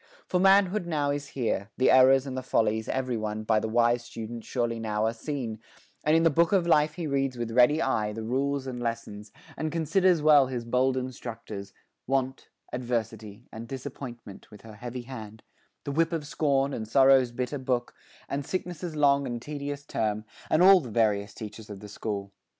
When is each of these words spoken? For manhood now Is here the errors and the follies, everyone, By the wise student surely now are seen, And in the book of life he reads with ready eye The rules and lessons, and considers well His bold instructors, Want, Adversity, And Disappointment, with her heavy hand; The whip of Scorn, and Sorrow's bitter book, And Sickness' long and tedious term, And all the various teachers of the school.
For 0.25 0.39
manhood 0.39 0.87
now 0.87 1.11
Is 1.11 1.27
here 1.37 1.69
the 1.77 1.91
errors 1.91 2.25
and 2.25 2.35
the 2.35 2.41
follies, 2.41 2.89
everyone, 2.89 3.43
By 3.43 3.59
the 3.59 3.69
wise 3.69 4.01
student 4.03 4.43
surely 4.43 4.79
now 4.79 5.05
are 5.05 5.13
seen, 5.13 5.59
And 6.03 6.15
in 6.17 6.23
the 6.23 6.31
book 6.31 6.51
of 6.51 6.65
life 6.65 6.95
he 6.95 7.05
reads 7.05 7.37
with 7.37 7.51
ready 7.51 7.83
eye 7.83 8.11
The 8.11 8.23
rules 8.23 8.65
and 8.65 8.79
lessons, 8.81 9.31
and 9.55 9.71
considers 9.71 10.19
well 10.23 10.47
His 10.47 10.65
bold 10.65 10.97
instructors, 10.97 11.71
Want, 12.07 12.49
Adversity, 12.73 13.45
And 13.51 13.67
Disappointment, 13.67 14.49
with 14.49 14.61
her 14.61 14.73
heavy 14.73 15.03
hand; 15.03 15.43
The 15.83 15.91
whip 15.91 16.13
of 16.13 16.25
Scorn, 16.25 16.73
and 16.73 16.87
Sorrow's 16.87 17.31
bitter 17.31 17.59
book, 17.59 17.93
And 18.27 18.43
Sickness' 18.43 18.95
long 18.95 19.27
and 19.27 19.39
tedious 19.39 19.85
term, 19.85 20.25
And 20.49 20.63
all 20.63 20.79
the 20.79 20.89
various 20.89 21.35
teachers 21.35 21.69
of 21.69 21.79
the 21.79 21.87
school. 21.87 22.31